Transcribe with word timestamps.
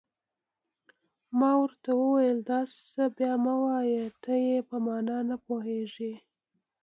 ما 1.39 1.51
ورته 1.61 1.89
وویل: 2.01 2.37
داسې 2.49 2.75
څه 2.91 3.03
بیا 3.17 3.33
مه 3.43 3.55
وایه، 3.63 4.03
ته 4.23 4.33
یې 4.45 4.57
په 4.69 4.75
معنا 4.85 5.17
نه 5.29 5.37
پوهېږې. 5.45 6.13